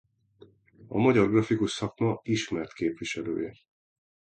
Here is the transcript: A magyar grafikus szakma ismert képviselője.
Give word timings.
A 0.87 0.97
magyar 0.97 1.29
grafikus 1.29 1.71
szakma 1.71 2.19
ismert 2.23 2.73
képviselője. 2.73 3.53